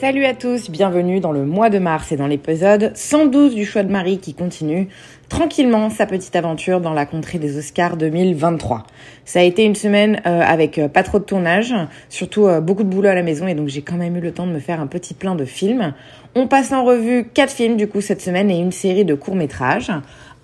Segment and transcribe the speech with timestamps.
[0.00, 3.82] Salut à tous, bienvenue dans le mois de mars et dans l'épisode 112 du Choix
[3.82, 4.88] de Marie qui continue
[5.28, 8.84] tranquillement sa petite aventure dans la contrée des Oscars 2023.
[9.26, 11.74] Ça a été une semaine euh, avec euh, pas trop de tournage,
[12.08, 14.32] surtout euh, beaucoup de boulot à la maison et donc j'ai quand même eu le
[14.32, 15.92] temps de me faire un petit plein de films.
[16.34, 19.92] On passe en revue quatre films du coup cette semaine et une série de courts-métrages.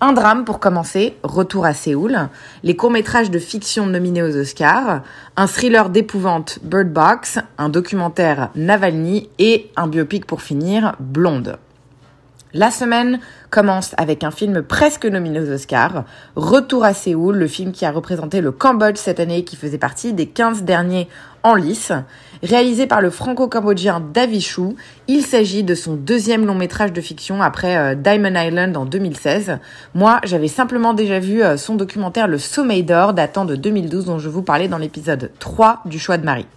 [0.01, 2.29] Un drame pour commencer, Retour à Séoul,
[2.63, 5.01] les courts-métrages de fiction nominés aux Oscars,
[5.35, 11.57] un thriller d'épouvante Bird Box, un documentaire Navalny et un biopic pour finir, Blonde.
[12.55, 13.19] La semaine
[13.51, 16.03] commence avec un film presque nominé aux Oscars,
[16.35, 19.77] Retour à Séoul, le film qui a représenté le Cambodge cette année et qui faisait
[19.77, 21.07] partie des 15 derniers
[21.43, 21.91] en lice.
[22.41, 24.75] Réalisé par le franco-cambodgien Davichou,
[25.07, 29.59] il s'agit de son deuxième long métrage de fiction après euh, Diamond Island en 2016.
[29.93, 34.17] Moi, j'avais simplement déjà vu euh, son documentaire Le Sommeil d'or datant de 2012 dont
[34.17, 36.47] je vous parlais dans l'épisode 3 du choix de Marie.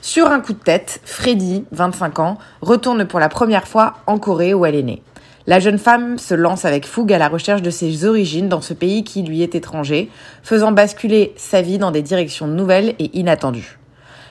[0.00, 4.54] Sur un coup de tête, Freddy, 25 ans, retourne pour la première fois en Corée
[4.54, 5.02] où elle est née.
[5.48, 8.74] La jeune femme se lance avec fougue à la recherche de ses origines dans ce
[8.74, 10.10] pays qui lui est étranger,
[10.42, 13.78] faisant basculer sa vie dans des directions nouvelles et inattendues.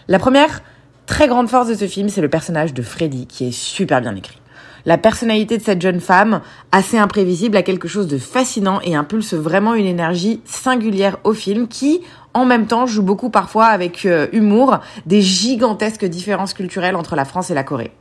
[0.07, 0.61] La première
[1.07, 4.15] très grande force de ce film, c'est le personnage de Freddy, qui est super bien
[4.15, 4.39] écrit.
[4.85, 9.33] La personnalité de cette jeune femme, assez imprévisible, a quelque chose de fascinant et impulse
[9.33, 12.01] vraiment une énergie singulière au film qui,
[12.35, 17.25] en même temps, joue beaucoup parfois avec euh, humour des gigantesques différences culturelles entre la
[17.25, 17.91] France et la Corée.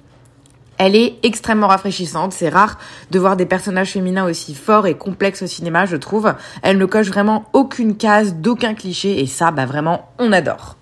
[0.78, 2.78] Elle est extrêmement rafraîchissante, c'est rare
[3.10, 6.34] de voir des personnages féminins aussi forts et complexes au cinéma, je trouve.
[6.62, 10.76] Elle ne coche vraiment aucune case, d'aucun cliché, et ça, bah vraiment, on adore.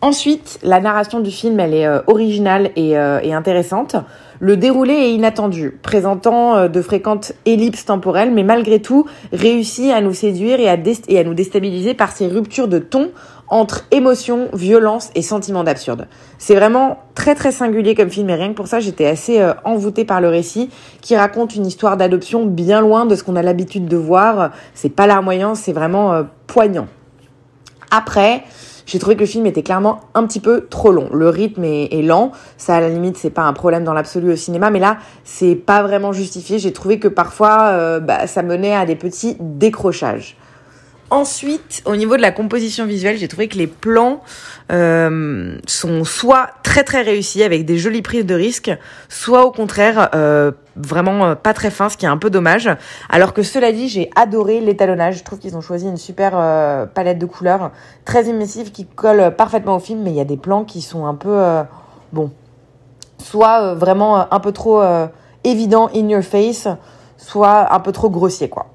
[0.00, 3.96] Ensuite, la narration du film, elle est euh, originale et, euh, et, intéressante.
[4.38, 10.00] Le déroulé est inattendu, présentant euh, de fréquentes ellipses temporelles, mais malgré tout, réussit à
[10.00, 10.76] nous séduire et à,
[11.08, 13.10] et à nous déstabiliser par ses ruptures de ton
[13.50, 16.06] entre émotion, violence et sentiment d'absurde.
[16.38, 19.54] C'est vraiment très très singulier comme film et rien que pour ça j'étais assez euh,
[19.64, 20.70] envoûtée par le récit
[21.00, 24.50] qui raconte une histoire d'adoption bien loin de ce qu'on a l'habitude de voir.
[24.74, 26.86] C'est pas larmoyant, c'est vraiment euh, poignant.
[27.90, 28.44] Après,
[28.88, 31.10] j'ai trouvé que le film était clairement un petit peu trop long.
[31.12, 32.32] Le rythme est, lent.
[32.56, 35.54] Ça, à la limite, c'est pas un problème dans l'absolu au cinéma, mais là, c'est
[35.54, 36.58] pas vraiment justifié.
[36.58, 40.38] J'ai trouvé que parfois, euh, bah, ça menait à des petits décrochages.
[41.10, 44.20] Ensuite, au niveau de la composition visuelle, j'ai trouvé que les plans
[44.70, 48.70] euh, sont soit très très réussis avec des jolies prises de risques,
[49.08, 52.68] soit au contraire euh, vraiment euh, pas très fins, ce qui est un peu dommage.
[53.08, 55.16] Alors que cela dit, j'ai adoré l'étalonnage.
[55.16, 57.70] Je trouve qu'ils ont choisi une super euh, palette de couleurs
[58.04, 61.06] très immersive qui colle parfaitement au film, mais il y a des plans qui sont
[61.06, 61.62] un peu euh,
[62.12, 62.32] bon,
[63.16, 64.82] soit vraiment un peu trop
[65.42, 66.68] évident in your face,
[67.16, 68.67] soit un peu trop grossier quoi.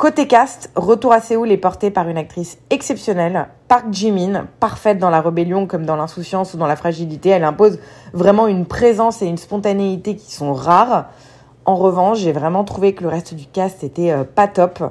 [0.00, 5.10] Côté cast, Retour à Séoul est porté par une actrice exceptionnelle, Park Jimin, parfaite dans
[5.10, 7.28] la rébellion comme dans l'insouciance ou dans la fragilité.
[7.28, 7.78] Elle impose
[8.14, 11.10] vraiment une présence et une spontanéité qui sont rares.
[11.66, 14.82] En revanche, j'ai vraiment trouvé que le reste du cast était euh, pas top,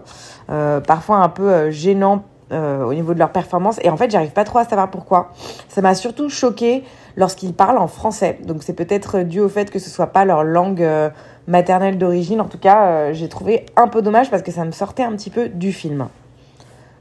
[0.52, 3.80] euh, parfois un peu euh, gênant au niveau de leur performance.
[3.84, 5.34] Et en fait, j'arrive pas trop à savoir pourquoi.
[5.68, 6.84] Ça m'a surtout choqué
[7.16, 8.40] lorsqu'ils parlent en français.
[8.44, 10.84] Donc c'est peut-être dû au fait que ce soit pas leur langue
[11.50, 12.40] maternelle d'origine.
[12.40, 15.12] En tout cas, euh, j'ai trouvé un peu dommage parce que ça me sortait un
[15.12, 16.08] petit peu du film.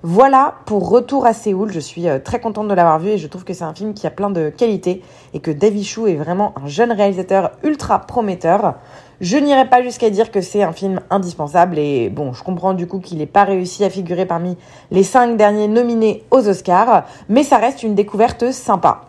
[0.05, 1.73] Voilà pour Retour à Séoul.
[1.73, 3.95] Je suis euh, très contente de l'avoir vu et je trouve que c'est un film
[3.95, 5.03] qui a plein de qualités
[5.35, 8.75] et que David Chou est vraiment un jeune réalisateur ultra prometteur.
[9.21, 12.87] Je n'irai pas jusqu'à dire que c'est un film indispensable et bon, je comprends du
[12.87, 14.57] coup qu'il n'ait pas réussi à figurer parmi
[14.93, 19.07] les cinq derniers nominés aux Oscars, mais ça reste une découverte sympa.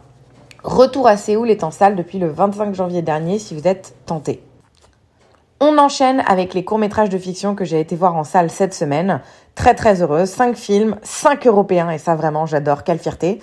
[0.63, 4.41] Retour à Séoul est en salle depuis le 25 janvier dernier si vous êtes tenté.
[5.61, 9.19] On enchaîne avec les courts-métrages de fiction que j'ai été voir en salle cette semaine.
[9.55, 10.29] Très très heureuse.
[10.29, 13.39] 5 films, 5 européens, et ça vraiment j'adore, quelle fierté.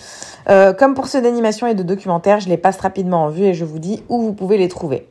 [0.48, 3.52] Euh, comme pour ceux d'animation et de documentaire, je les passe rapidement en vue et
[3.52, 5.06] je vous dis où vous pouvez les trouver.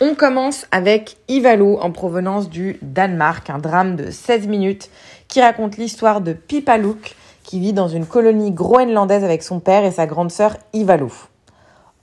[0.00, 4.90] On commence avec Ivalou en provenance du Danemark, un drame de 16 minutes
[5.26, 9.84] qui raconte l'histoire de Pipa Luke qui vit dans une colonie groenlandaise avec son père
[9.84, 11.12] et sa grande sœur Ivalou.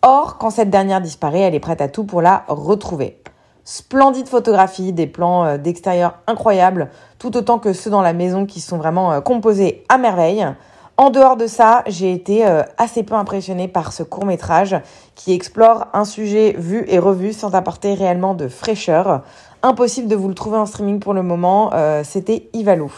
[0.02, 3.18] Or, quand cette dernière disparaît, elle est prête à tout pour la retrouver.
[3.63, 8.60] Splendide photographie, des plans euh, d'extérieur incroyables, tout autant que ceux dans la maison qui
[8.60, 10.48] sont vraiment euh, composés à merveille.
[10.98, 14.75] En dehors de ça, j'ai été euh, assez peu impressionnée par ce court métrage
[15.16, 19.22] qui explore un sujet vu et revu sans apporter réellement de fraîcheur.
[19.62, 21.69] Impossible de vous le trouver en streaming pour le moment,
[22.04, 22.92] c'était Ivalou.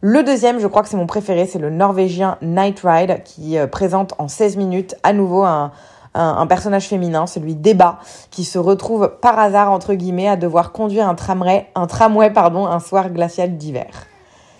[0.00, 4.14] Le deuxième, je crois que c'est mon préféré, c'est le norvégien Night Ride qui présente
[4.18, 5.70] en 16 minutes à nouveau un,
[6.16, 7.98] un, personnage féminin, celui d'Eba,
[8.30, 12.66] qui se retrouve par hasard, entre guillemets, à devoir conduire un tramway, un tramway pardon,
[12.66, 14.06] un soir glacial d'hiver.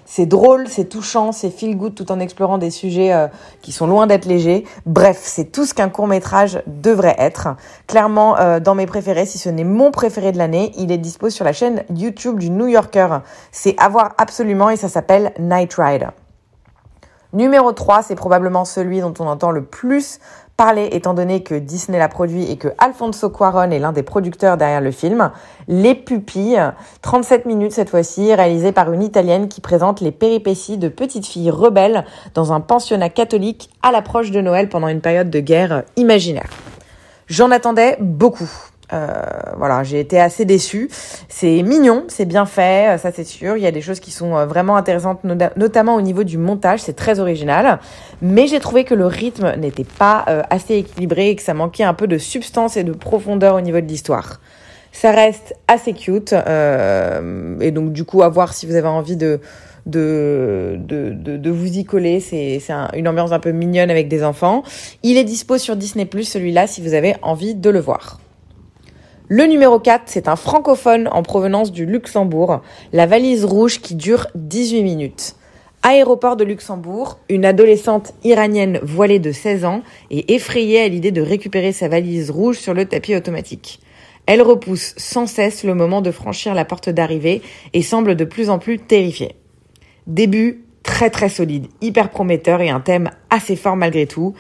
[0.09, 3.27] C'est drôle, c'est touchant, c'est feel good tout en explorant des sujets euh,
[3.61, 4.65] qui sont loin d'être légers.
[4.87, 7.49] Bref, c'est tout ce qu'un court métrage devrait être.
[7.89, 11.29] Clairement, euh, dans mes préférés, si ce n'est mon préféré de l'année, il est dispo
[11.29, 13.19] sur la chaîne YouTube du New Yorker.
[13.51, 16.11] C'est à voir absolument et ça s'appelle Night Ride.
[17.33, 20.21] Numéro 3, c'est probablement celui dont on entend le plus
[20.57, 24.57] parler étant donné que Disney l'a produit et que Alfonso Cuaron est l'un des producteurs
[24.57, 25.31] derrière le film.
[25.69, 26.61] Les Pupilles,
[27.03, 31.51] 37 minutes cette fois-ci, réalisé par une Italienne qui présente les péripéties de petites filles
[31.51, 32.05] rebelles
[32.35, 36.49] dans un pensionnat catholique à l'approche de Noël pendant une période de guerre imaginaire.
[37.27, 38.51] J'en attendais beaucoup.
[38.93, 39.21] Euh,
[39.57, 40.89] voilà, j'ai été assez déçue.
[41.29, 43.57] C'est mignon, c'est bien fait, euh, ça c'est sûr.
[43.57, 46.81] Il y a des choses qui sont euh, vraiment intéressantes, notamment au niveau du montage,
[46.81, 47.81] c'est très original.
[48.23, 51.95] Mais j'ai trouvé que le rythme n'était pas assez équilibré et que ça manquait un
[51.95, 54.41] peu de substance et de profondeur au niveau de l'histoire.
[54.93, 59.41] Ça reste assez cute et donc du coup à voir si vous avez envie de
[59.85, 62.19] de, de, de, vous y coller.
[62.21, 62.61] C'est
[62.95, 64.65] une ambiance un peu mignonne avec des enfants.
[65.03, 68.19] Il est dispo sur Disney⁇ celui-là, si vous avez envie de le voir.
[69.29, 72.63] Le numéro 4, c'est un francophone en provenance du Luxembourg,
[72.93, 75.35] la valise rouge qui dure 18 minutes.
[75.83, 79.83] Aéroport de Luxembourg, une adolescente iranienne voilée de 16 ans
[80.13, 83.81] est effrayée à l'idée de récupérer sa valise rouge sur le tapis automatique.
[84.27, 87.43] Elle repousse sans cesse le moment de franchir la porte d'arrivée
[87.73, 89.35] et semble de plus en plus terrifiée.
[90.07, 90.66] Début
[90.97, 94.33] très très solide, hyper prometteur et un thème assez fort malgré tout.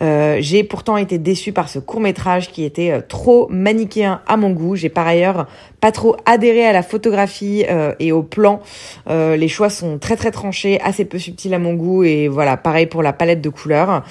[0.00, 4.38] Euh, j'ai pourtant été déçue par ce court métrage qui était euh, trop manichéen à
[4.38, 4.74] mon goût.
[4.74, 5.46] J'ai par ailleurs
[5.82, 8.62] pas trop adhéré à la photographie euh, et au plan.
[9.06, 12.86] les choix sont très très tranchés, assez peu subtils à mon goût et voilà, pareil
[12.86, 14.02] pour la palette de couleurs.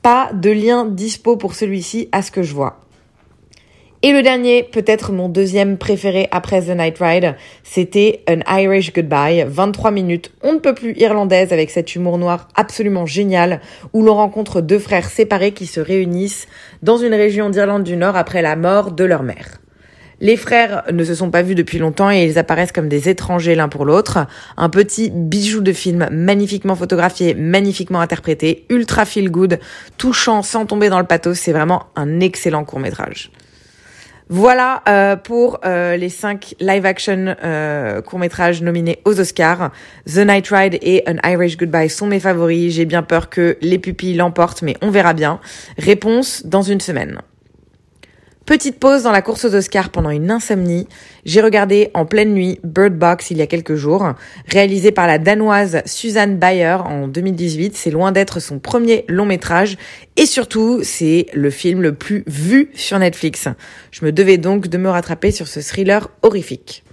[0.00, 2.80] Pas de lien dispo pour celui-ci à ce que je vois.
[4.04, 9.44] Et le dernier, peut-être mon deuxième préféré après The Night Ride, c'était An Irish Goodbye,
[9.46, 13.60] 23 minutes, on ne peut plus irlandaise avec cet humour noir absolument génial,
[13.92, 16.48] où l'on rencontre deux frères séparés qui se réunissent
[16.82, 19.60] dans une région d'Irlande du Nord après la mort de leur mère.
[20.18, 23.54] Les frères ne se sont pas vus depuis longtemps et ils apparaissent comme des étrangers
[23.54, 24.26] l'un pour l'autre.
[24.56, 29.60] Un petit bijou de film magnifiquement photographié, magnifiquement interprété, ultra feel good,
[29.96, 31.38] touchant sans tomber dans le pathos.
[31.38, 33.30] C'est vraiment un excellent court métrage.
[34.34, 39.72] Voilà euh, pour euh, les cinq live-action euh, courts-métrages nominés aux Oscars.
[40.06, 42.72] The Night Ride et An Irish Goodbye sont mes favoris.
[42.72, 45.38] J'ai bien peur que Les Pupilles l'emportent, mais on verra bien.
[45.76, 47.20] Réponse dans une semaine.
[48.52, 50.86] Petite pause dans la course aux Oscars pendant une insomnie.
[51.24, 54.12] J'ai regardé en pleine nuit Bird Box il y a quelques jours,
[54.46, 57.74] réalisé par la danoise Suzanne Bayer en 2018.
[57.74, 59.78] C'est loin d'être son premier long métrage
[60.18, 63.48] et surtout c'est le film le plus vu sur Netflix.
[63.90, 66.84] Je me devais donc de me rattraper sur ce thriller horrifique.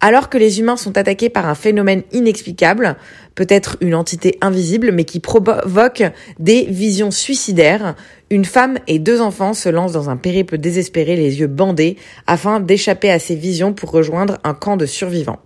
[0.00, 2.96] Alors que les humains sont attaqués par un phénomène inexplicable,
[3.34, 6.02] peut-être une entité invisible, mais qui provoque
[6.38, 7.94] des visions suicidaires,
[8.30, 12.60] une femme et deux enfants se lancent dans un périple désespéré, les yeux bandés, afin
[12.60, 15.40] d'échapper à ces visions pour rejoindre un camp de survivants.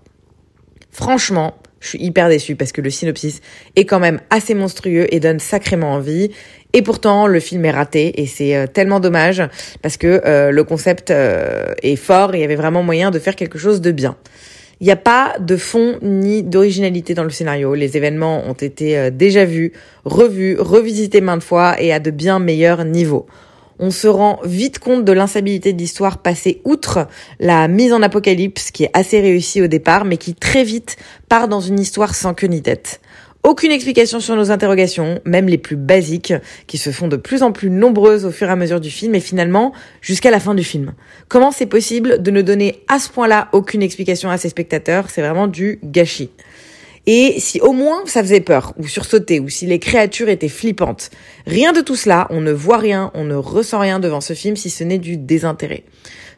[0.91, 3.41] Franchement, je suis hyper déçue parce que le synopsis
[3.75, 6.31] est quand même assez monstrueux et donne sacrément envie.
[6.73, 9.43] Et pourtant, le film est raté et c'est euh, tellement dommage
[9.83, 13.19] parce que euh, le concept euh, est fort et il y avait vraiment moyen de
[13.19, 14.17] faire quelque chose de bien.
[14.81, 17.75] Il n'y a pas de fond ni d'originalité dans le scénario.
[17.75, 19.73] Les événements ont été déjà vus,
[20.07, 23.27] revus, revisités maintes fois et à de bien meilleurs niveaux
[23.81, 27.09] on se rend vite compte de l'instabilité de l'histoire passée outre
[27.41, 30.97] la mise en apocalypse qui est assez réussie au départ, mais qui très vite
[31.29, 33.01] part dans une histoire sans queue ni tête.
[33.43, 36.35] Aucune explication sur nos interrogations, même les plus basiques,
[36.67, 39.15] qui se font de plus en plus nombreuses au fur et à mesure du film
[39.15, 39.73] et finalement
[40.03, 40.93] jusqu'à la fin du film.
[41.29, 45.09] Comment c'est possible de ne donner à ce point-là aucune explication à ses spectateurs?
[45.09, 46.29] C'est vraiment du gâchis.
[47.13, 51.11] Et si au moins ça faisait peur, ou sursauter, ou si les créatures étaient flippantes.
[51.45, 54.55] Rien de tout cela, on ne voit rien, on ne ressent rien devant ce film
[54.55, 55.83] si ce n'est du désintérêt.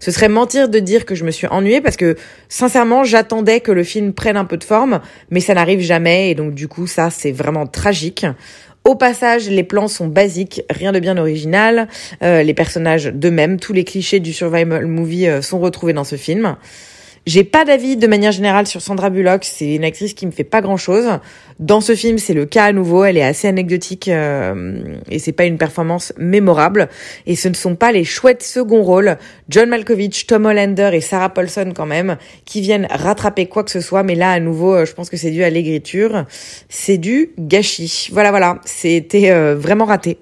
[0.00, 2.16] Ce serait mentir de dire que je me suis ennuyée parce que
[2.48, 5.00] sincèrement j'attendais que le film prenne un peu de forme,
[5.30, 8.24] mais ça n'arrive jamais et donc du coup ça c'est vraiment tragique.
[8.84, 11.86] Au passage, les plans sont basiques, rien de bien original.
[12.22, 16.16] Euh, les personnages d'eux-mêmes, tous les clichés du survival movie euh, sont retrouvés dans ce
[16.16, 16.56] film.
[17.24, 20.42] J'ai pas d'avis de manière générale sur Sandra Bullock, c'est une actrice qui me fait
[20.42, 21.06] pas grand-chose.
[21.60, 25.30] Dans ce film, c'est le cas à nouveau, elle est assez anecdotique euh, et c'est
[25.30, 26.88] pas une performance mémorable.
[27.26, 29.16] Et ce ne sont pas les chouettes second rôles,
[29.48, 33.80] John Malkovich, Tom Hollander et Sarah Paulson quand même, qui viennent rattraper quoi que ce
[33.80, 34.02] soit.
[34.02, 36.24] Mais là, à nouveau, euh, je pense que c'est dû à l'écriture,
[36.68, 38.08] c'est du gâchis.
[38.10, 40.18] Voilà, voilà, c'était euh, vraiment raté.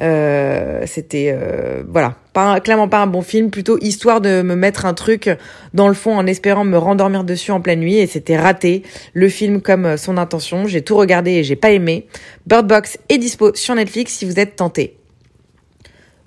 [0.00, 4.86] Euh, c'était euh, voilà, pas clairement pas un bon film, plutôt histoire de me mettre
[4.86, 5.30] un truc
[5.72, 8.82] dans le fond en espérant me rendormir dessus en pleine nuit et c'était raté.
[9.12, 12.06] Le film comme son intention, j'ai tout regardé et j'ai pas aimé.
[12.46, 14.96] Bird Box est dispo sur Netflix si vous êtes tenté.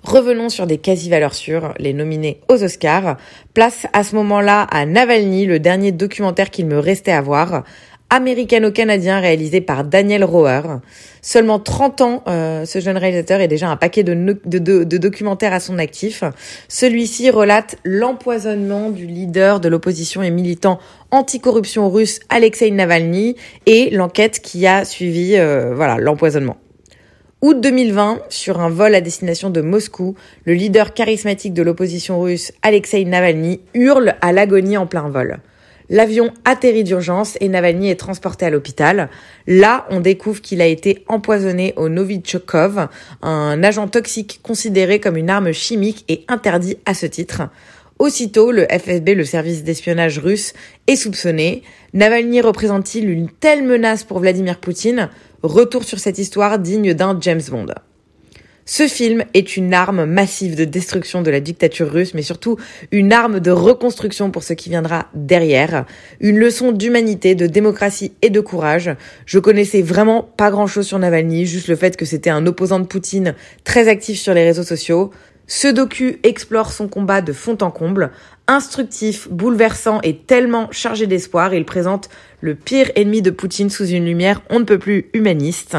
[0.02, 3.18] Revenons sur des quasi-valeurs sûres, les nominés aux Oscars.
[3.52, 7.64] Place à ce moment-là à Navalny, le dernier documentaire qu'il me restait à voir
[8.10, 10.62] américano-canadien réalisé par Daniel Roher.
[11.20, 15.52] Seulement 30 ans, euh, ce jeune réalisateur est déjà un paquet de, de, de, documentaires
[15.52, 16.24] à son actif.
[16.68, 20.78] Celui-ci relate l'empoisonnement du leader de l'opposition et militant
[21.10, 23.36] anticorruption russe Alexei Navalny
[23.66, 26.56] et l'enquête qui a suivi euh, voilà l'empoisonnement.
[27.40, 32.52] Août 2020, sur un vol à destination de Moscou, le leader charismatique de l'opposition russe
[32.62, 35.38] Alexei Navalny hurle à l'agonie en plein vol.
[35.90, 39.08] L'avion atterrit d'urgence et Navalny est transporté à l'hôpital.
[39.46, 42.88] Là, on découvre qu'il a été empoisonné au Novichokov,
[43.22, 47.42] un agent toxique considéré comme une arme chimique et interdit à ce titre.
[47.98, 50.52] Aussitôt, le FSB, le service d'espionnage russe,
[50.86, 51.62] est soupçonné.
[51.94, 55.08] Navalny représente-t-il une telle menace pour Vladimir Poutine?
[55.42, 57.66] Retour sur cette histoire digne d'un James Bond.
[58.70, 62.58] Ce film est une arme massive de destruction de la dictature russe, mais surtout
[62.92, 65.86] une arme de reconstruction pour ce qui viendra derrière.
[66.20, 68.90] Une leçon d'humanité, de démocratie et de courage.
[69.24, 72.78] Je connaissais vraiment pas grand chose sur Navalny, juste le fait que c'était un opposant
[72.78, 73.34] de Poutine
[73.64, 75.12] très actif sur les réseaux sociaux.
[75.46, 78.10] Ce docu explore son combat de fond en comble,
[78.48, 81.54] instructif, bouleversant et tellement chargé d'espoir.
[81.54, 82.08] Il présente
[82.40, 85.76] le pire ennemi de Poutine sous une lumière on ne peut plus humaniste.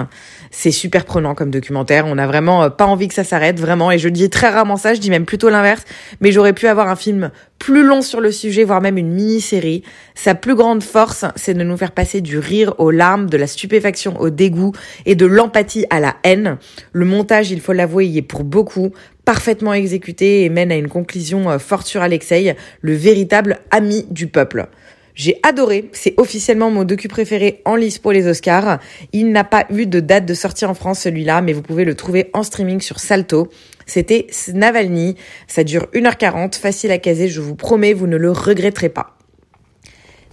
[0.52, 2.06] C'est super prenant comme documentaire.
[2.06, 3.92] On n'a vraiment euh, pas envie que ça s'arrête, vraiment.
[3.92, 5.84] Et je dis très rarement ça, je dis même plutôt l'inverse.
[6.22, 9.84] Mais j'aurais pu avoir un film plus long sur le sujet, voire même une mini-série.
[10.16, 13.48] Sa plus grande force, c'est de nous faire passer du rire aux larmes, de la
[13.48, 14.72] stupéfaction au dégoût
[15.06, 16.58] et de l'empathie à la haine.
[16.94, 18.92] Le montage, il faut l'avouer, y est pour beaucoup
[19.29, 24.25] parfaitement exécuté et mène à une conclusion euh, forte sur Alexei, le véritable ami du
[24.25, 24.65] peuple.
[25.13, 28.79] J'ai adoré, c'est officiellement mon docu préféré en lice pour les Oscars.
[29.13, 31.93] Il n'a pas eu de date de sortie en France celui-là, mais vous pouvez le
[31.93, 33.50] trouver en streaming sur Salto.
[33.86, 35.15] C'était Navalny,
[35.48, 39.19] ça dure 1h40, facile à caser, je vous promets, vous ne le regretterez pas.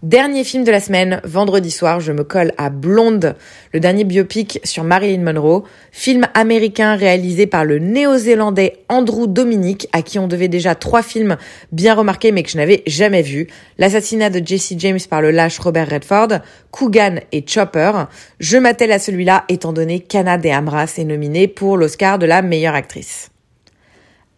[0.07, 3.35] Dernier film de la semaine, vendredi soir, je me colle à Blonde,
[3.73, 10.03] le dernier biopic sur Marilyn Monroe, film américain réalisé par le néo-zélandais Andrew Dominic, à
[10.03, 11.37] qui on devait déjà trois films
[11.73, 13.49] bien remarqués mais que je n'avais jamais vus.
[13.79, 16.39] L'assassinat de Jesse James par le lâche Robert Redford,
[16.71, 17.91] Coogan et Chopper.
[18.39, 22.43] Je m'attelle à celui-là étant donné qu'Anna de Amras est nominée pour l'Oscar de la
[22.43, 23.33] meilleure actrice.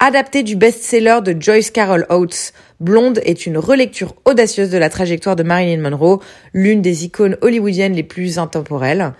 [0.00, 5.34] Adapté du best-seller de Joyce Carol Oates, Blonde est une relecture audacieuse de la trajectoire
[5.34, 6.20] de Marilyn Monroe,
[6.54, 9.12] l'une des icônes hollywoodiennes les plus intemporelles.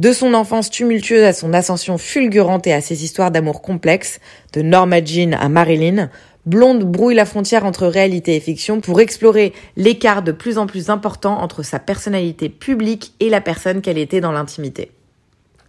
[0.00, 4.18] De son enfance tumultueuse à son ascension fulgurante et à ses histoires d'amour complexes,
[4.52, 6.10] de Norma Jean à Marilyn,
[6.44, 10.90] Blonde brouille la frontière entre réalité et fiction pour explorer l'écart de plus en plus
[10.90, 14.90] important entre sa personnalité publique et la personne qu'elle était dans l'intimité.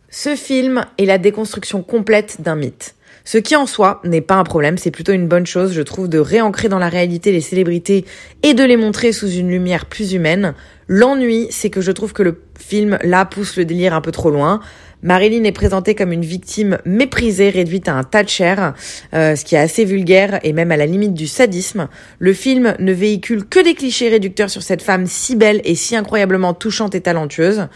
[0.09, 2.95] Ce film est la déconstruction complète d'un mythe.
[3.27, 6.07] Ce qui en soi n'est pas un problème, c'est plutôt une bonne chose, je trouve,
[6.07, 8.05] de réancrer dans la réalité les célébrités
[8.41, 10.53] et de les montrer sous une lumière plus humaine.
[10.87, 14.29] L'ennui, c'est que je trouve que le film, là, pousse le délire un peu trop
[14.29, 14.61] loin.
[15.03, 18.73] Marilyn est présentée comme une victime méprisée, réduite à un tas de chair,
[19.13, 21.89] euh, ce qui est assez vulgaire et même à la limite du sadisme.
[22.19, 25.97] Le film ne véhicule que des clichés réducteurs sur cette femme si belle et si
[25.97, 27.67] incroyablement touchante et talentueuse.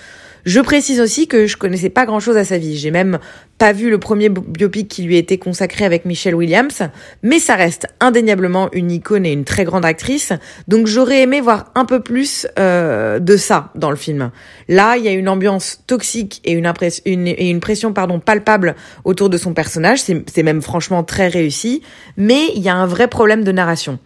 [0.46, 2.78] Je précise aussi que je connaissais pas grand chose à sa vie.
[2.78, 3.20] J'ai même
[3.58, 6.82] pas vu le premier biopic qui lui a été consacré avec Michelle Williams,
[7.22, 10.34] mais ça reste indéniablement une icône et une très grande actrice.
[10.68, 14.32] Donc j'aurais aimé voir un peu plus euh, de ça dans le film.
[14.68, 16.72] Là, il y a une ambiance toxique et une,
[17.06, 20.00] une, pression pardon palpable autour de son personnage.
[20.02, 21.84] C'est même franchement très réussi,
[22.18, 24.00] mais il y a un vrai problème de narration.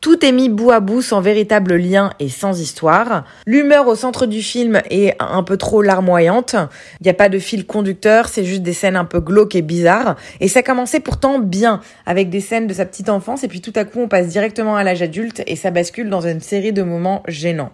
[0.00, 3.24] Tout est mis bout à bout sans véritable lien et sans histoire.
[3.46, 6.54] L'humeur au centre du film est un peu trop larmoyante.
[7.00, 9.62] Il n'y a pas de fil conducteur, c'est juste des scènes un peu glauques et
[9.62, 10.14] bizarres.
[10.38, 13.72] Et ça commençait pourtant bien, avec des scènes de sa petite enfance, et puis tout
[13.74, 16.84] à coup on passe directement à l'âge adulte et ça bascule dans une série de
[16.84, 17.72] moments gênants.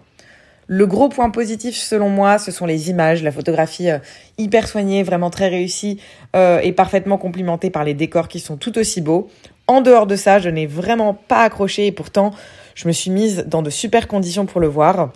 [0.67, 3.99] Le gros point positif selon moi, ce sont les images, la photographie euh,
[4.39, 6.01] hyper soignée, vraiment très réussie
[6.35, 9.29] euh, et parfaitement complimentée par les décors qui sont tout aussi beaux.
[9.67, 12.31] En dehors de ça, je n'ai vraiment pas accroché et pourtant,
[12.75, 15.11] je me suis mise dans de super conditions pour le voir.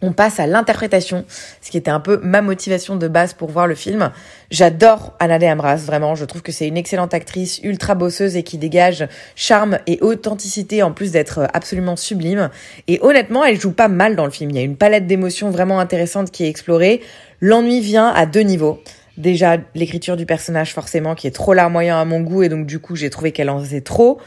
[0.00, 1.24] On passe à l'interprétation,
[1.60, 4.12] ce qui était un peu ma motivation de base pour voir le film.
[4.48, 6.14] J'adore Anna de Amras, vraiment.
[6.14, 10.84] Je trouve que c'est une excellente actrice, ultra bosseuse et qui dégage charme et authenticité
[10.84, 12.50] en plus d'être absolument sublime.
[12.86, 14.50] Et honnêtement, elle joue pas mal dans le film.
[14.50, 17.00] Il y a une palette d'émotions vraiment intéressante qui est explorée.
[17.40, 18.80] L'ennui vient à deux niveaux.
[19.18, 22.78] Déjà, l'écriture du personnage, forcément, qui est trop larmoyant à mon goût, et donc du
[22.78, 24.18] coup, j'ai trouvé qu'elle en faisait trop.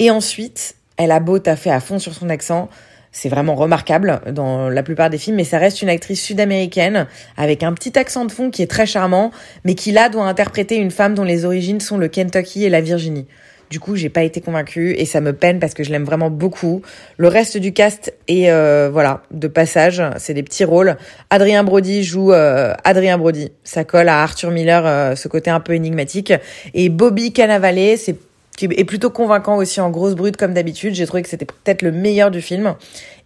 [0.00, 2.68] Et ensuite, elle a beau taffer à fond sur son accent,
[3.12, 7.62] c'est vraiment remarquable dans la plupart des films, mais ça reste une actrice sud-américaine avec
[7.62, 9.30] un petit accent de fond qui est très charmant,
[9.64, 12.80] mais qui là doit interpréter une femme dont les origines sont le Kentucky et la
[12.80, 13.26] Virginie.
[13.70, 16.28] Du coup, j'ai pas été convaincue et ça me peine parce que je l'aime vraiment
[16.28, 16.82] beaucoup.
[17.18, 20.96] Le reste du cast est euh, voilà de passage, c'est des petits rôles.
[21.30, 25.60] Adrien Brody joue euh, Adrien Brody, ça colle à Arthur Miller, euh, ce côté un
[25.60, 26.32] peu énigmatique.
[26.74, 28.16] Et Bobby Cannavale, c'est
[28.56, 30.94] qui est plutôt convaincant aussi en grosse brute comme d'habitude.
[30.94, 32.74] J'ai trouvé que c'était peut-être le meilleur du film.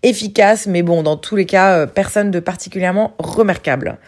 [0.05, 3.99] Efficace, mais bon, dans tous les cas, euh, personne de particulièrement remarquable.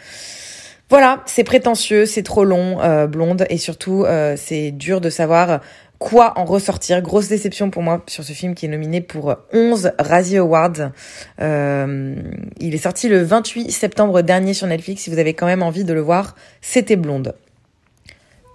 [0.88, 5.60] Voilà, c'est prétentieux, c'est trop long, euh, blonde, et surtout, euh, c'est dur de savoir
[5.98, 7.00] quoi en ressortir.
[7.02, 10.90] Grosse déception pour moi sur ce film qui est nominé pour 11 Razzie Awards.
[11.38, 15.02] il est sorti le 28 septembre dernier sur Netflix.
[15.02, 17.34] Si vous avez quand même envie de le voir, c'était Blonde.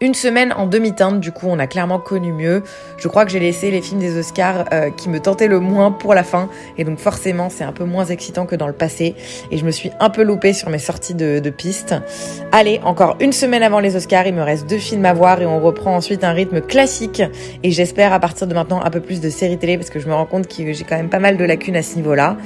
[0.04, 2.64] Une semaine en demi-teinte, du coup, on a clairement connu mieux.
[2.98, 5.92] Je crois que j'ai laissé les films des Oscars euh, qui me tentaient le moins
[5.92, 9.14] pour la fin, et donc forcément, c'est un peu moins excitant que dans le passé.
[9.52, 11.94] Et je me suis un peu loupée sur mes sorties de, de pistes.
[12.52, 15.46] Allez, encore une semaine avant les Oscars, il me reste deux films à voir et
[15.46, 17.22] on reprend ensuite un rythme classique.
[17.62, 20.08] Et j'espère à partir de maintenant un peu plus de séries télé parce que je
[20.08, 22.38] me rends compte que j'ai quand même pas mal de lacunes à ce niveau-là.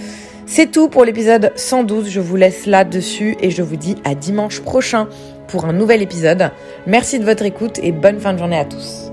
[0.46, 2.10] C'est tout pour l'épisode 112.
[2.10, 5.08] Je vous laisse là-dessus et je vous dis à dimanche prochain
[5.48, 6.52] pour un nouvel épisode.
[6.88, 9.05] Merci de votre écoute et bonne fin de journée à tous.